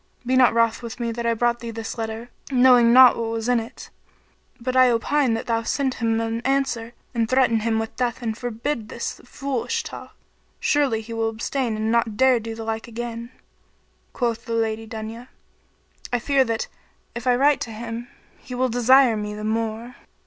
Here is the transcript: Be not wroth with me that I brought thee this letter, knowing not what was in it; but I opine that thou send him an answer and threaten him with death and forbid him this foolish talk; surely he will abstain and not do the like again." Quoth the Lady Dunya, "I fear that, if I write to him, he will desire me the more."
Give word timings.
Be 0.25 0.35
not 0.35 0.51
wroth 0.55 0.81
with 0.81 0.99
me 0.99 1.11
that 1.11 1.27
I 1.27 1.35
brought 1.35 1.59
thee 1.59 1.69
this 1.69 1.95
letter, 1.95 2.31
knowing 2.51 2.91
not 2.91 3.15
what 3.17 3.29
was 3.29 3.47
in 3.47 3.59
it; 3.59 3.91
but 4.59 4.75
I 4.75 4.89
opine 4.89 5.35
that 5.35 5.45
thou 5.45 5.61
send 5.61 5.93
him 5.93 6.19
an 6.19 6.41
answer 6.41 6.93
and 7.13 7.29
threaten 7.29 7.59
him 7.59 7.77
with 7.77 7.95
death 7.97 8.23
and 8.23 8.35
forbid 8.35 8.79
him 8.79 8.87
this 8.87 9.21
foolish 9.23 9.83
talk; 9.83 10.15
surely 10.59 11.01
he 11.01 11.13
will 11.13 11.29
abstain 11.29 11.75
and 11.75 11.91
not 11.91 12.17
do 12.17 12.39
the 12.39 12.63
like 12.63 12.87
again." 12.87 13.29
Quoth 14.11 14.45
the 14.45 14.53
Lady 14.53 14.87
Dunya, 14.87 15.27
"I 16.11 16.17
fear 16.17 16.43
that, 16.45 16.65
if 17.13 17.27
I 17.27 17.35
write 17.35 17.61
to 17.61 17.71
him, 17.71 18.07
he 18.39 18.55
will 18.55 18.69
desire 18.69 19.15
me 19.15 19.35
the 19.35 19.43
more." 19.43 19.97